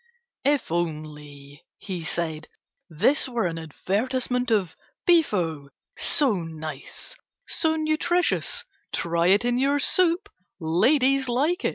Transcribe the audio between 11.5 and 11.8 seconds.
it."